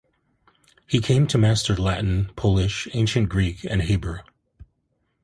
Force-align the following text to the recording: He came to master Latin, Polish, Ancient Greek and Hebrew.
He 0.87 0.99
came 0.99 1.27
to 1.27 1.37
master 1.37 1.75
Latin, 1.77 2.31
Polish, 2.35 2.87
Ancient 2.95 3.29
Greek 3.29 3.63
and 3.65 3.83
Hebrew. 3.83 4.21